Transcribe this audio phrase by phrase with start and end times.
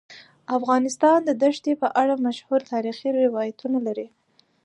[0.57, 4.07] افغانستان د دښتې په اړه مشهور تاریخی روایتونه لري.